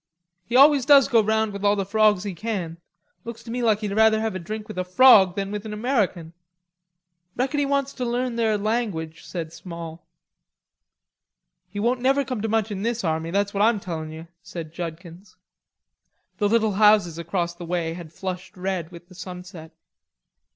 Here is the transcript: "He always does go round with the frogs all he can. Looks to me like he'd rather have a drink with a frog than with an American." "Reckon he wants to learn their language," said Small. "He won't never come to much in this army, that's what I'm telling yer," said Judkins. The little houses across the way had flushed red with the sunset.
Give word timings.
"He 0.47 0.55
always 0.55 0.83
does 0.83 1.07
go 1.07 1.21
round 1.21 1.53
with 1.53 1.61
the 1.61 1.85
frogs 1.85 2.25
all 2.25 2.29
he 2.29 2.33
can. 2.33 2.77
Looks 3.23 3.43
to 3.43 3.51
me 3.51 3.61
like 3.61 3.81
he'd 3.81 3.91
rather 3.91 4.19
have 4.19 4.33
a 4.33 4.39
drink 4.39 4.67
with 4.67 4.79
a 4.79 4.83
frog 4.83 5.35
than 5.35 5.51
with 5.51 5.63
an 5.63 5.73
American." 5.73 6.33
"Reckon 7.35 7.59
he 7.59 7.67
wants 7.67 7.93
to 7.93 8.03
learn 8.03 8.35
their 8.35 8.57
language," 8.57 9.23
said 9.23 9.53
Small. 9.53 10.03
"He 11.69 11.79
won't 11.79 12.01
never 12.01 12.25
come 12.25 12.41
to 12.41 12.49
much 12.49 12.71
in 12.71 12.81
this 12.81 13.03
army, 13.03 13.29
that's 13.29 13.53
what 13.53 13.61
I'm 13.61 13.79
telling 13.79 14.09
yer," 14.11 14.27
said 14.41 14.73
Judkins. 14.73 15.35
The 16.39 16.49
little 16.49 16.71
houses 16.81 17.19
across 17.19 17.53
the 17.53 17.63
way 17.65 17.93
had 17.93 18.11
flushed 18.11 18.57
red 18.57 18.91
with 18.91 19.07
the 19.07 19.13
sunset. 19.13 19.69